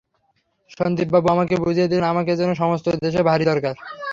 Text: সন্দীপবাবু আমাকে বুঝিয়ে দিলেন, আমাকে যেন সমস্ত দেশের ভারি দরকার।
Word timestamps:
সন্দীপবাবু 0.71 1.27
আমাকে 1.35 1.55
বুঝিয়ে 1.63 1.89
দিলেন, 1.89 2.05
আমাকে 2.13 2.31
যেন 2.39 2.51
সমস্ত 2.61 2.85
দেশের 3.03 3.23
ভারি 3.29 3.45
দরকার। 3.51 3.75